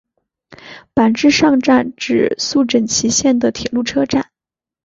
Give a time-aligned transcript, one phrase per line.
[0.95, 4.31] 坂之上站指宿枕崎线的铁路车站。